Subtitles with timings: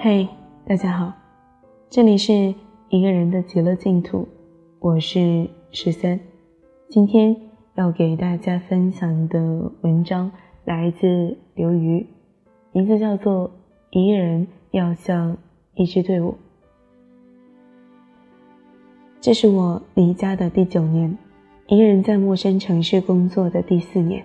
[0.00, 0.28] 嘿，
[0.64, 1.12] 大家好，
[1.90, 2.54] 这里是
[2.88, 4.28] 一个人的极乐净土，
[4.78, 6.20] 我是十三。
[6.88, 7.34] 今天
[7.74, 10.30] 要给大家分享的文章
[10.64, 12.06] 来自刘瑜，
[12.70, 13.48] 名字叫做
[13.90, 15.36] 《一个人要像
[15.74, 16.30] 一支队伍》。
[19.20, 21.18] 这是我离家的第九年，
[21.66, 24.24] 一个人在陌生城市工作的第四年。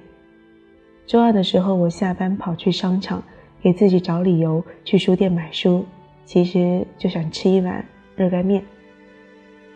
[1.07, 3.24] 周二的时候，我下班跑去商场。
[3.64, 5.86] 给自己找理由去书店买书，
[6.26, 8.62] 其实就想吃一碗热干面。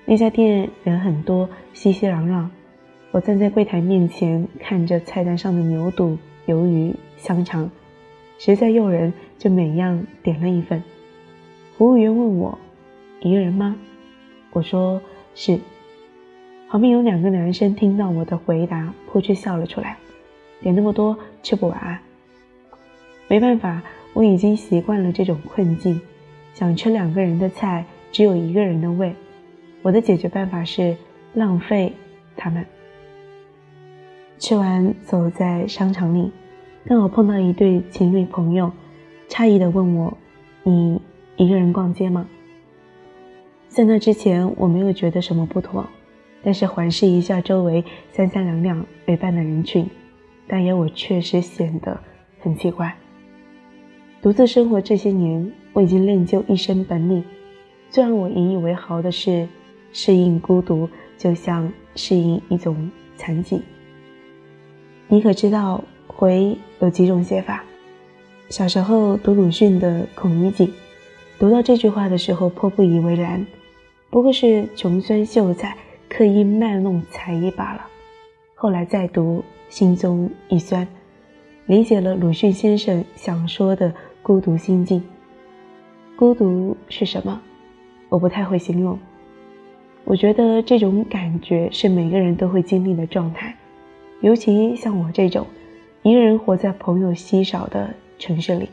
[0.04, 2.50] 那家店人很多，熙熙攘攘。
[3.12, 7.72] 我站在柜台面前，看着菜单上的牛肚、鱿鱼、香肠，
[8.38, 10.84] 实在诱人，就每样点了一份。
[11.78, 12.60] 服务员问我
[13.24, 13.74] ：“一个人吗？”
[14.52, 15.02] 我说
[15.34, 15.58] ：“是。”
[16.68, 19.96] 旁边有两个男生听到我的回答，扑哧笑了出来。
[20.60, 22.00] 点那么多，吃不完。
[23.28, 23.82] 没办法，
[24.14, 26.00] 我已经习惯了这种困境。
[26.54, 29.14] 想吃两个人的菜，只有一个人的胃。
[29.82, 30.96] 我的解决办法是
[31.34, 31.94] 浪费
[32.36, 32.66] 他们。
[34.40, 36.32] 吃完，走在商场里，
[36.86, 38.72] 刚好碰到一对情侣朋友，
[39.30, 40.18] 诧异的问我
[40.64, 41.02] ：“你
[41.36, 42.28] 一个人逛街吗？”
[43.70, 45.86] 在那之前，我没有觉得什么不妥，
[46.42, 49.88] 但是环视一下周围三三两两陪伴的人群，
[50.48, 52.00] 但也我确实显得
[52.40, 52.96] 很奇怪。
[54.22, 57.24] 独自生活这些年，我已经练就一身本领。
[57.90, 59.48] 最让我引以为豪的是，
[59.94, 63.62] 适应孤独，就像适应一种残疾。
[65.08, 67.64] 你可知道“回”有几种写法？
[68.50, 70.68] 小时候读鲁迅的《孔乙己》，
[71.40, 73.46] 读到这句话的时候颇不以为然，
[74.10, 75.78] 不过是穷酸秀才
[76.10, 77.86] 刻意卖弄才艺罢了。
[78.56, 80.86] 后来再读，心中一酸，
[81.68, 83.94] 理解了鲁迅先生想说的。
[84.24, 85.02] 孤独心境，
[86.18, 87.40] 孤独是什么？
[88.10, 89.00] 我不太会形容。
[90.04, 93.56] 我觉得这种感觉是每个人都会经历的状态，
[94.20, 95.48] 尤其像我这种
[96.04, 97.90] 一个人活在朋友稀少的
[98.20, 98.68] 城市里。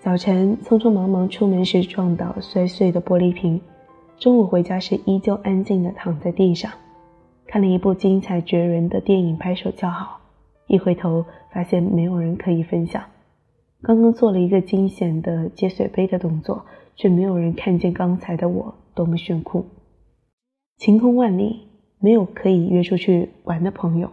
[0.00, 3.60] 早晨匆匆忙忙出门时撞倒摔碎的玻璃瓶，
[4.18, 6.72] 中午回家时依旧安静地躺在地上，
[7.46, 10.18] 看了一部精彩绝伦的电影，拍手叫好，
[10.66, 13.02] 一回头发现没有人可以分享。
[13.82, 16.64] 刚刚做了一个惊险的接水杯的动作，
[16.96, 19.66] 却没有人看见刚才的我多么炫酷。
[20.78, 21.68] 晴空万里，
[22.00, 24.10] 没有可以约出去玩的朋友，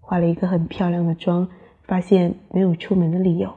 [0.00, 1.48] 化了一个很漂亮的妆，
[1.84, 3.52] 发现没有出门的理由。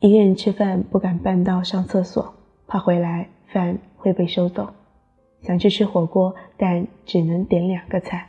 [0.00, 2.34] 一个人吃饭不敢半道上厕所，
[2.66, 4.68] 怕回来饭会被收走。
[5.40, 8.28] 想去吃火锅，但只能点两个菜。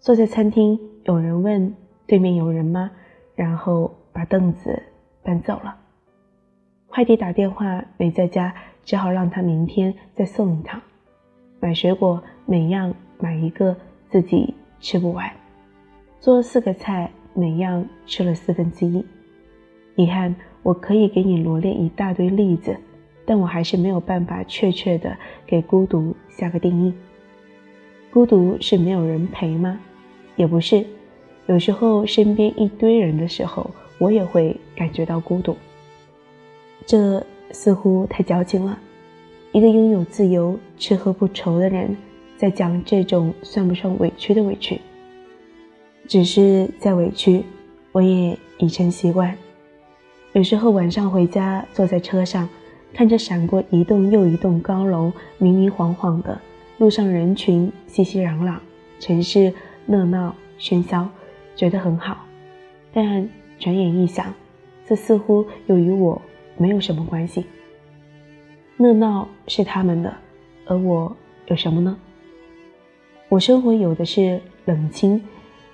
[0.00, 1.74] 坐在餐厅，有人问
[2.06, 2.90] 对面有人吗？
[3.34, 4.82] 然后把凳子。
[5.26, 5.74] 搬走了。
[6.86, 8.54] 快递打电话没在家，
[8.84, 10.78] 只好让他明天再送一趟。
[11.60, 13.74] 买水果每样买一个，
[14.10, 15.32] 自己吃不完。
[16.20, 19.02] 做了四个菜，每样吃了四分之一。
[19.96, 22.76] 遗憾，我可以给你罗列一大堆例子，
[23.24, 25.16] 但我还是没有办法确切的
[25.46, 26.92] 给孤独下个定义。
[28.12, 29.80] 孤独是没有人陪吗？
[30.36, 30.84] 也不是，
[31.46, 33.70] 有时候身边一堆人的时候。
[33.98, 35.56] 我也会感觉到孤独，
[36.84, 38.76] 这似乎太矫情了。
[39.52, 41.96] 一个拥有自由、吃喝不愁的人，
[42.36, 44.80] 在讲这种算不上委屈的委屈，
[46.08, 47.44] 只是在委屈，
[47.92, 49.34] 我也已成习惯。
[50.32, 52.48] 有时候晚上回家，坐在车上，
[52.92, 56.38] 看着闪过一栋又一栋高楼，明明晃晃的，
[56.78, 58.56] 路上人群熙熙攘攘，
[58.98, 59.54] 城市
[59.86, 61.08] 热闹喧嚣，
[61.54, 62.24] 觉得很好，
[62.92, 63.28] 但。
[63.56, 64.34] 转眼一想，
[64.84, 66.20] 这似乎又与我
[66.58, 67.46] 没有什么关系。
[68.76, 70.12] 热闹是他们的，
[70.66, 71.16] 而我
[71.46, 71.96] 有什么呢？
[73.28, 75.22] 我生活有的是冷清，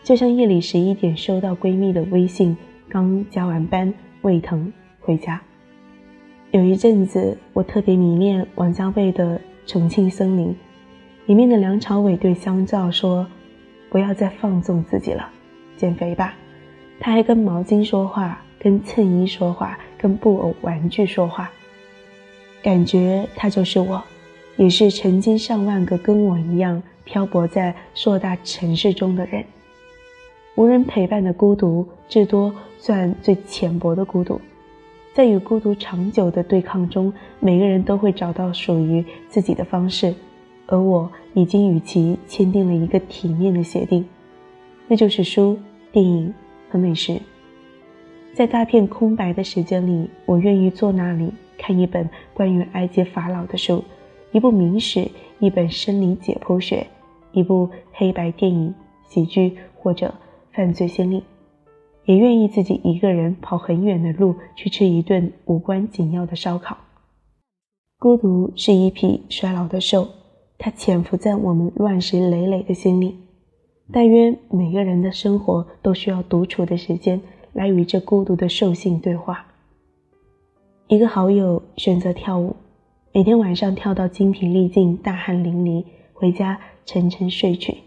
[0.04, 2.54] 就像夜里十一点收到闺蜜的微信，
[2.86, 5.41] 刚加完班，胃疼回家。
[6.50, 10.48] 有一阵子，我特别迷恋王家卫的《重庆森林》，
[11.24, 13.26] 里面的梁朝伟对香皂说
[13.88, 15.28] ：“不要再放纵自己了，
[15.80, 16.34] 减肥吧。”
[17.00, 21.50] 他还跟毛巾说话，跟衬衣说话，跟布偶玩具说话。
[22.62, 24.03] 感觉他就是我，
[24.59, 29.42] 也是成千上万个跟我一样漂泊在硕大城市中的人。
[30.56, 34.38] 无人陪伴的孤独，至多算最浅薄的孤独。
[35.15, 40.15] 在与孤独长久的对抗中，每个人都会找到属于自己的方式，
[40.66, 44.06] 而我已经与其签订了一个体面的协定，
[44.86, 45.59] 那就是书、
[45.92, 46.33] 电影。
[46.72, 47.21] 和美食，
[48.33, 53.83] 在大片空白的时间里，我愿意坐那里看一本关于埃及法老的书，
[54.31, 55.10] 一部名史，
[55.41, 56.87] 一本生理解剖学，
[57.33, 58.72] 一部黑白电影、
[59.09, 60.15] 喜剧或者
[60.53, 61.25] 犯罪心理，
[62.04, 66.77] 也愿意自己一个人跑很远的路去吃一顿无关紧要的烧烤。
[67.98, 70.07] 孤独是一匹衰老的兽，
[70.57, 73.16] 它潜伏在我们乱石累累的心里。
[73.92, 77.21] 大约每个人的生活都需要独处的时间
[77.53, 79.45] 来与这孤独的兽性对话。
[80.87, 82.54] 一个好友选择跳舞，
[83.13, 87.78] 每天晚上跳到精疲力尽、大汗淋漓，回家沉沉睡去。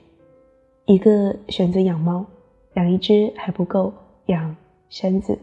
[0.85, 2.25] 一个选择养猫，
[2.73, 3.93] 养一只还不够，
[4.25, 4.55] 养
[4.89, 5.39] 山子，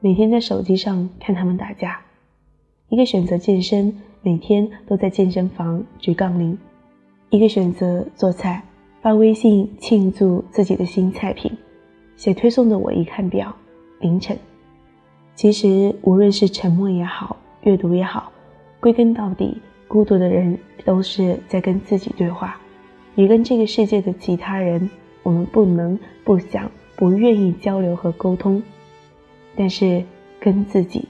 [0.00, 2.00] 每天在手机上看他们打架。
[2.88, 6.56] 一个选择健身，每天都在健身房举杠铃；
[7.28, 8.62] 一个选择做菜，
[9.02, 11.50] 发微信庆祝自己的新菜品。
[12.14, 13.52] 写推送的我一看表，
[13.98, 14.38] 凌晨。
[15.34, 18.30] 其实无论是沉默也好，阅读也好，
[18.78, 22.56] 归根到底，孤独的人都是在跟自己对话，
[23.16, 24.88] 也跟这个世界的其他人。
[25.24, 28.62] 我们不能、不想、不愿意交流和沟通，
[29.56, 30.04] 但是
[30.38, 31.06] 跟自己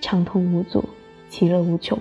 [0.00, 0.84] 畅通无阻。
[1.28, 1.96] 其乐无穷。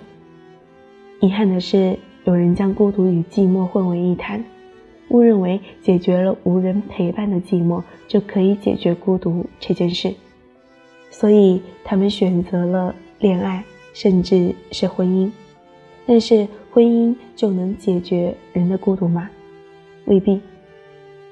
[1.20, 4.44] 遗憾的是，有人将孤独与寂寞混为一谈，
[5.10, 10.14] 误认为解决了无人陪伴的寂寞，就可以解决孤独这件事。
[11.10, 13.64] 所以，他们选择了恋爱，
[13.94, 15.32] 甚至是婚姻。
[16.06, 19.30] 但是，婚姻就能解决人的孤独吗？
[20.06, 20.42] 未必。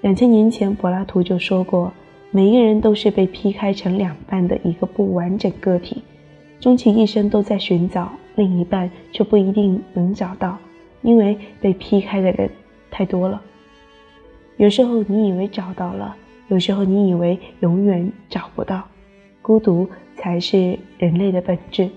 [0.01, 1.91] 两千年前，柏拉图就说过
[2.31, 6.01] ：“每一个人都是被劈开成两半的一个不完整个体。”
[6.59, 10.57] 终其一生都在寻找另一半，却不一定能找到，
[11.01, 12.49] 因为被劈开的人
[12.89, 13.41] 太多了。
[14.63, 16.15] 有时候你以为找到了，
[16.47, 18.81] 有时候你以为永远找不到。
[19.41, 21.89] 孤独才是人类的本质。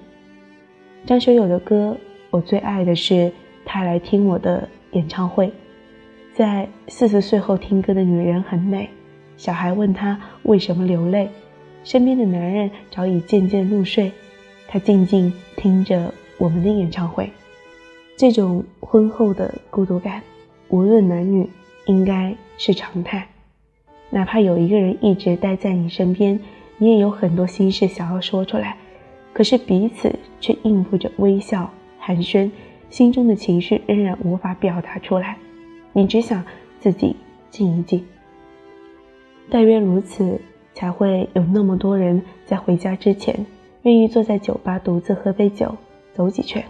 [1.06, 1.96] 张学友的歌，
[2.28, 3.32] 我最爱的是
[3.64, 5.48] 他来听我的演唱会。
[6.32, 8.90] 在四十岁后听歌的女人很美。
[9.36, 11.30] 小孩问他为什么流泪，
[11.84, 14.10] 身边的男人早已渐渐入睡。
[14.66, 17.30] 他静静听着我们的演唱会，
[18.16, 20.20] 这种婚后的孤独感，
[20.68, 21.48] 无论男女，
[21.86, 23.26] 应该是常态。
[24.10, 26.38] 哪怕有一个人一直待在你身边，
[26.78, 28.76] 你也有很多心事想要说出来，
[29.32, 32.50] 可是彼此却应付着微笑寒暄，
[32.90, 35.36] 心中的情绪仍然无法表达出来。
[35.92, 36.44] 你只想
[36.78, 37.16] 自己
[37.50, 38.04] 静一静。
[39.48, 40.40] 但愿如此，
[40.74, 43.46] 才会有那么多人在回家之前。
[43.82, 45.72] 愿意坐在酒吧独自喝杯酒，
[46.12, 46.60] 走几圈；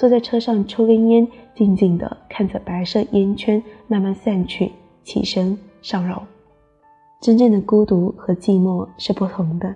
[0.00, 4.72] 坐在车上抽根烟，静静地看着白色烟圈慢慢散去，
[5.04, 6.22] 起身上楼。
[7.20, 9.74] 真正的孤独和寂寞是不同的，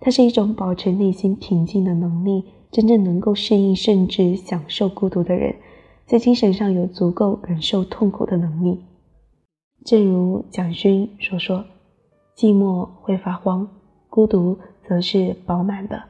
[0.00, 2.42] 它是一种保持内心平静的能力。
[2.72, 5.54] 真正能够适应甚至享受孤独的人，
[6.04, 8.80] 在精神上有足够忍受痛苦的能力。
[9.84, 11.64] 正如蒋勋所说
[12.36, 13.68] ：“寂寞会发慌，
[14.10, 16.02] 孤独。”则是饱满的，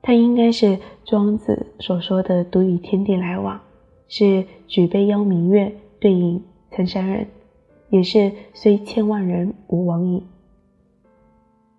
[0.00, 3.60] 它应该是庄子所说的“独与天地来往”，
[4.08, 7.26] 是举杯邀明月，对影成山人，
[7.90, 10.22] 也是虽千万人吾往矣。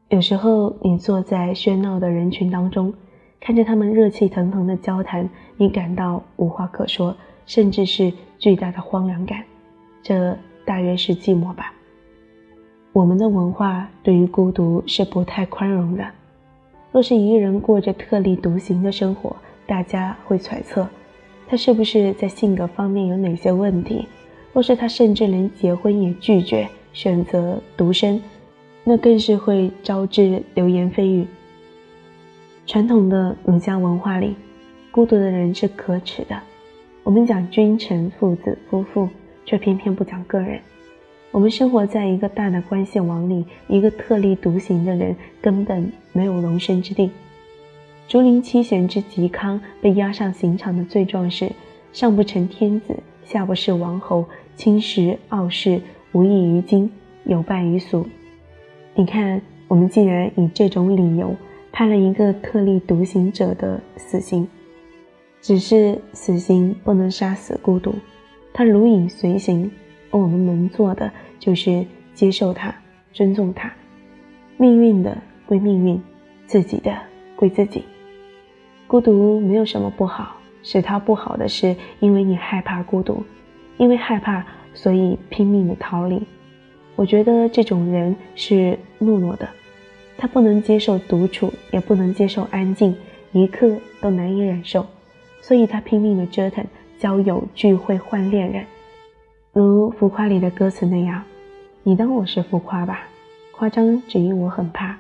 [0.10, 2.94] 有时候，你坐在喧闹的人群当中，
[3.40, 9.44] 看着他们热气腾腾的交谈，你感到无话可说，甚至是巨大的荒凉感。
[10.02, 11.74] 这大约是寂寞吧。
[12.92, 16.06] 我们的文化对于孤独是不太宽容的。
[16.92, 19.36] 若是一个人过着特立独行的生活，
[19.68, 20.88] 大家会揣测
[21.48, 24.08] 他是不是在性格方面有哪些问题。
[24.54, 28.22] 若是他甚至连结婚也拒绝，选择独身，
[28.84, 31.28] 那更是会招致流言蜚语。
[32.66, 34.36] 传统的儒家文化里，
[34.92, 36.40] 孤独的人是可耻的。
[37.04, 39.08] 我们讲君臣、父子、夫妇，
[39.46, 40.60] 却偏偏不讲个人。
[41.32, 47.12] 我们生活在一个大的关系网里，一个特立独行的人根本没有容身之地。
[48.08, 51.52] 竹林七贤之嵇康被押上刑场的罪状是：
[51.94, 55.80] 上不成天子，下不是王侯，轻视傲视，
[56.14, 56.90] 无益于今，
[57.26, 58.08] 有败于俗。
[58.96, 61.36] 你看，我们竟然以这种理由
[61.72, 64.48] 判了一个特立独行者的死刑，
[65.44, 67.94] 只是死刑不能杀死孤独，
[68.52, 69.70] 他如影随形。
[70.12, 72.74] 我们能做的就是接受它，
[73.14, 73.72] 尊重它。
[74.58, 76.02] 命运的归命运，
[76.46, 76.96] 自己的
[77.36, 77.84] 归自己。
[78.88, 83.24] 孤独没有什么不好，使它不好的是因为你害怕孤独，
[83.78, 86.22] 因为害怕，所以拼命的逃离。
[86.96, 89.48] 我觉得这种人是懦弱的，
[90.18, 92.94] 他不能接受独处，也不能接受安静，
[93.32, 94.86] 一刻都难以忍受，
[95.40, 96.66] 所以他拼命的折腾，
[96.98, 98.66] 交友、聚会、换恋人，
[99.90, 101.24] 浮夸里的歌词那样
[101.84, 103.02] ：“你当我是浮夸吧，
[103.52, 104.96] 夸张只因我很怕，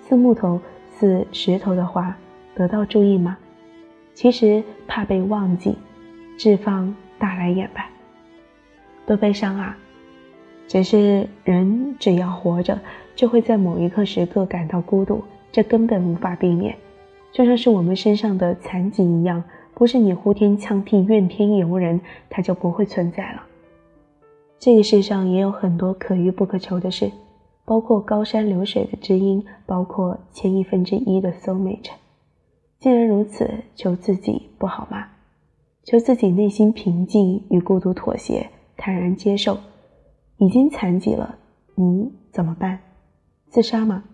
[0.00, 0.60] 似木头
[0.90, 2.16] 似石头的话
[2.54, 3.36] 得到注意吗？
[4.14, 5.76] 其实怕被忘记，
[6.38, 7.86] 置放大来眼白，
[9.06, 9.76] 多悲伤啊！
[10.66, 12.78] 只是人只要活着。”
[13.16, 15.22] 就会在某一刻时刻感到孤独，
[15.52, 16.74] 这根本无法避免，
[17.30, 23.42] 就像是我们身上的残疾一样，不是你呼天抢地、怨天尤人，它就不会存在了。
[24.58, 27.10] 这个世上也有很多可遇不可求的事，
[27.64, 31.90] 包括高山流水的知音，包括千亿分之一的 soul mate。
[32.78, 35.08] 既然如此，求自己不好吗？
[35.82, 39.58] 求自己内心平静，与孤独妥协，坦然接受。
[40.38, 41.36] 已经残疾了，
[41.74, 42.78] 你怎么办？
[43.48, 44.04] 自杀吗？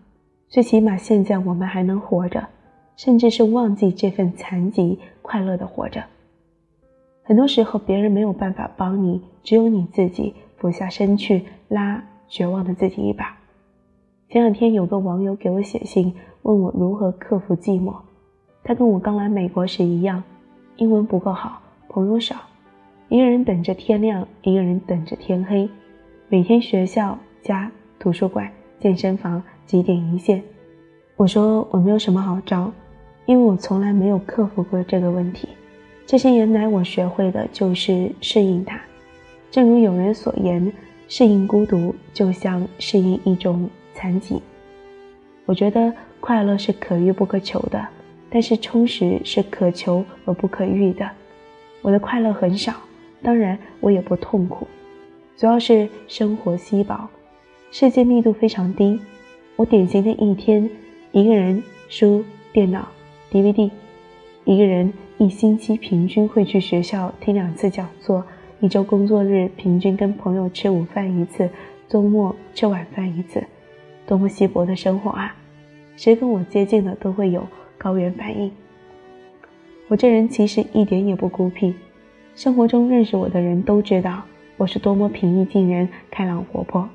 [0.49, 2.49] 最起码现在我们还能活着，
[2.97, 6.05] 甚至是忘记这份残疾，快乐的活着。
[7.31, 13.37] 很多时候别人没有办法帮你，只有你自己俯下身去拉绝望的自己一把。
[14.29, 17.95] 前两天有个网友给我写信，问我如何克服寂寞。
[18.65, 20.21] 他跟我刚来美国时一样，
[20.75, 22.35] 英文不够好，朋友少，
[23.09, 25.71] 一个人等着天亮，一个人等着天黑，
[26.29, 27.71] 每天学校、家、
[28.01, 28.51] 图书馆。
[28.81, 30.43] 健身房几点一线？
[31.15, 32.73] 我说我没有什么好招，
[33.25, 35.49] 因为我从来没有克服过这个问题。
[36.11, 38.81] 这些年来，我学会的就是适应它。
[39.49, 40.73] 正如有人所言，
[41.07, 44.43] 适应孤独就像适应一种残疾。
[45.45, 47.87] 我觉得快乐是可遇不可求的，
[48.29, 51.09] 但是充实是可求而不可遇的。
[51.81, 52.75] 我的快乐很少，
[53.23, 54.67] 当然我也不痛苦，
[55.37, 57.09] 主要是生活稀薄。
[57.71, 58.99] 世界密度非常低，
[59.55, 60.69] 我典型的一天，
[61.13, 62.89] 一个人书、电脑、
[63.31, 63.71] DVD，
[64.45, 68.25] 一个人一星期平均会去学校听两次讲座，
[68.59, 71.47] 一周工作日平均跟朋友吃午饭一次，
[71.87, 73.45] 周末吃晚饭一次，
[74.07, 75.37] 多么稀薄的生活啊！
[75.95, 77.47] 谁跟我接近的都会有
[77.77, 78.51] 高原反应。
[79.89, 81.75] 我这人其实一点也不孤僻，
[82.35, 84.23] 生活中认识我的人都知道
[84.57, 86.89] 我是多么平易近人、开朗活泼。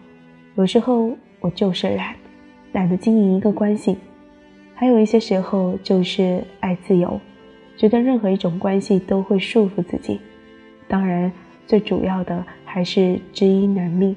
[0.55, 2.15] 有时候我就是懒，
[2.71, 3.93] 懒得经营一个关系；
[4.73, 7.19] 还有一些时候就是爱自由，
[7.77, 10.19] 觉得任何一种关系都会束缚自己。
[10.87, 11.31] 当然，
[11.67, 14.15] 最主要的还是知音难觅。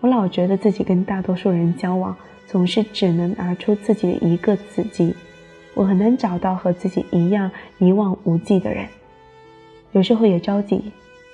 [0.00, 5.14] 我老觉得自己跟大多数人交往，总是只能拿出自己的一个子集，
[5.74, 8.86] 我很难找到和自己一样一望无际的人。
[9.92, 10.80] 有时候也着急。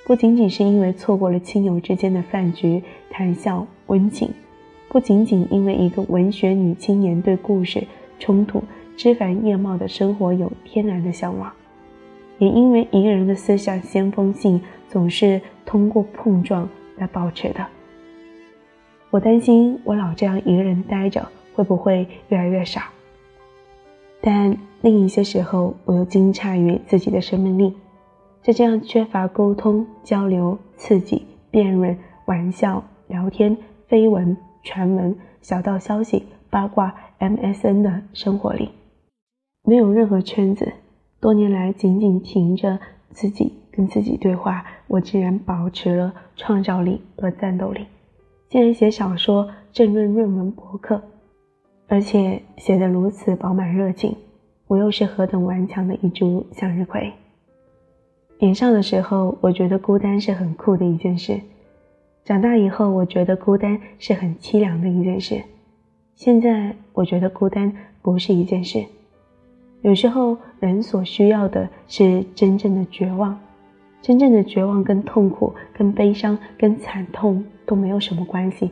[0.04, 4.30] 不仅仅是因为错过了亲友之间的饭局、谈笑、温情，
[4.88, 7.86] 不仅仅因为一个文学女青年对故事、
[8.18, 8.64] 冲突、
[8.98, 11.52] 枝繁叶茂的生活有天然的向往，
[12.38, 17.64] 也因为一个人的思想先锋性总是通过碰撞来保持的。
[19.10, 21.24] 我担心我老这样一个人待着，
[21.54, 22.90] 会不会越来越傻？
[24.20, 27.72] 但另一些时候，我又惊诧于自己的生命力。
[28.42, 33.56] 在这样缺乏沟通、交流、刺激、辩论、玩笑、聊天、
[33.88, 38.70] 绯闻、传闻、小道消息、八卦、MSN 的生活里，
[39.68, 40.72] 没有任何圈子。
[41.20, 42.78] 多年来，仅仅凭着
[43.10, 47.84] 自己跟自己对话，我竟然保持了创造力和战斗力，
[48.48, 51.02] 竟然写小说、政论、论文、博客，
[51.86, 54.16] 而且写得如此饱满热情。
[54.68, 57.12] 我又是何等顽强的一株向日葵！
[58.38, 61.42] 年少的时候，我觉得孤单是很酷的一件事；
[62.24, 65.42] 长大以后，我觉得孤单是很凄凉的一件事。
[66.14, 67.70] 现在，我觉得孤单
[68.00, 68.82] 不是一件事。
[69.82, 73.38] 有时候，人所需要的是真正的绝望。
[74.00, 78.70] 真正的绝望跟痛苦、跟悲伤、跟惨痛都没有什么关系。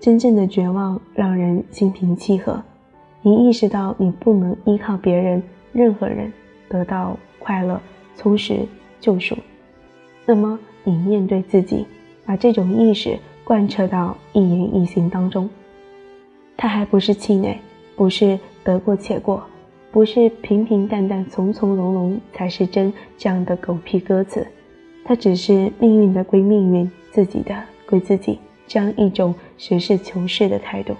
[0.00, 2.62] 真正的绝望让人心平气和，
[3.22, 6.32] 你意识到你不能依靠别人、任何人
[6.68, 7.80] 得到快乐。
[8.14, 8.66] 充实
[9.00, 9.36] 救赎，
[10.26, 11.86] 那么你面对自己，
[12.26, 15.48] 把这种意识贯彻到一言一行当中，
[16.56, 17.58] 他还不是气馁，
[17.96, 19.42] 不是得过且过，
[19.92, 24.44] 不是平平淡淡、从从容容才是真这样的狗屁歌词，
[25.04, 27.54] 它只是命运的归命运，自己的
[27.86, 30.94] 归自己这样一种实事求是的态度。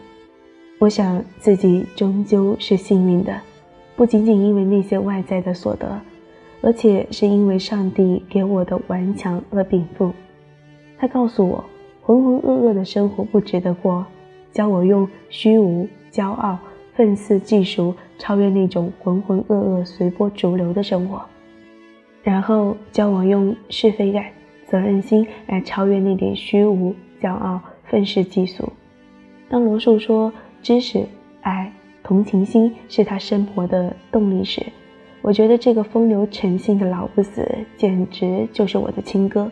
[0.78, 3.40] 我想自己终究是幸运的，
[3.96, 6.00] 不仅仅因为那些外在的所得。
[6.64, 10.12] 而且是因为上帝给我的顽强和禀赋，
[10.96, 11.64] 他告诉我
[12.02, 14.06] 浑浑噩噩的生活不值得过，
[14.52, 16.56] 教我用虚无骄傲、
[16.94, 21.22] 愤世嫉俗，超越那种浑浑噩噩、随波逐流的生活。
[22.22, 24.26] 然后教我用是非感、
[24.66, 28.70] 责任心来超越那点虚无、骄傲、愤世嫉俗。
[29.48, 30.32] 当罗素说
[30.62, 31.04] 知识、
[31.40, 31.72] 爱、
[32.02, 34.64] 同情心是他生活的动力时，
[35.20, 39.50] 我觉得这个风流成性的老不死简直就是我的亲哥。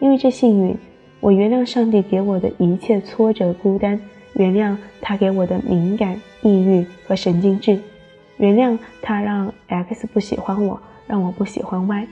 [0.00, 0.76] 因为这幸运，
[1.20, 3.98] 我原谅上帝给我的一切挫折、孤单，
[4.34, 7.78] 原谅他给我的敏感、抑郁和神经质，
[8.36, 10.80] 原谅他让 X 不喜欢我。
[11.06, 12.06] 让我不喜欢 Y，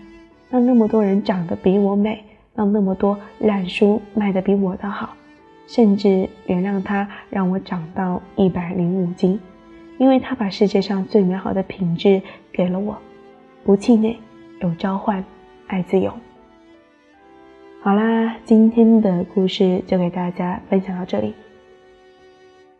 [0.50, 2.22] 让那么多人长得比我美，
[2.54, 5.16] 让那么多烂书卖得比我的好，
[5.66, 9.40] 甚至原谅他让我长到一百零五斤，
[9.96, 12.20] 因为他把世界上最美好的品质
[12.52, 12.94] 给了我，
[13.64, 14.18] 不气馁，
[14.60, 15.24] 有召唤，
[15.68, 16.12] 爱自由。
[17.80, 21.32] 好啦，今天的故事就给大家分享到这里。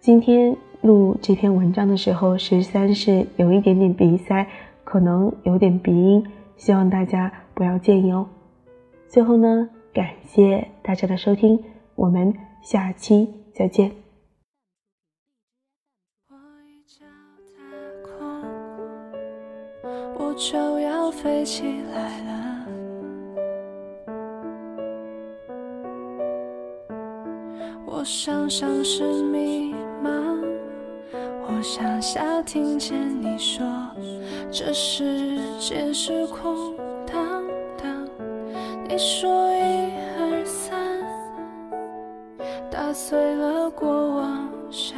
[0.02, 4.44] 今天录这篇文章的时候，十三是有一点点鼻塞。
[4.82, 8.26] 可能有点鼻音，希望大家不要介意哦。
[9.06, 11.62] 最后呢，感谢大家的收听，
[11.94, 13.92] 我们下期再见。
[20.18, 21.62] 我就要飞起
[21.94, 22.66] 来了，
[27.86, 29.72] 我想像是迷。
[31.62, 32.92] 想下听见
[33.22, 33.64] 你说，
[34.50, 36.74] 这世界是空
[37.06, 37.16] 荡
[37.80, 38.08] 荡。
[38.88, 40.76] 你说一二三，
[42.68, 44.96] 打碎了过往笑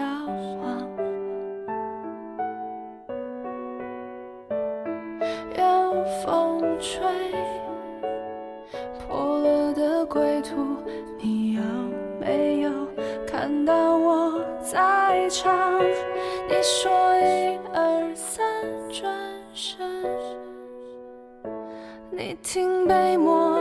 [22.44, 23.53] 听被抹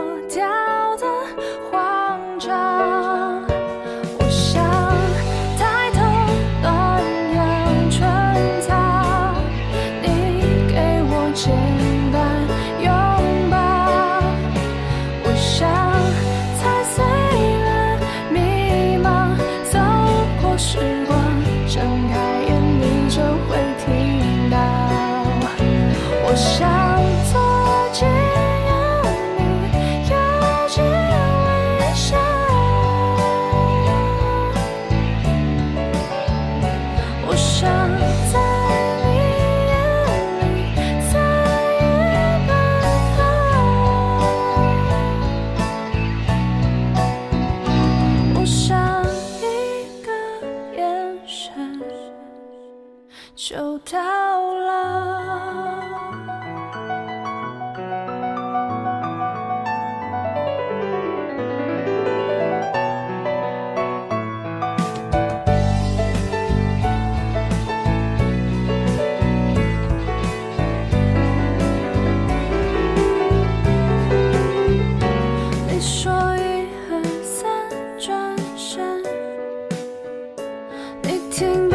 [81.34, 81.73] 听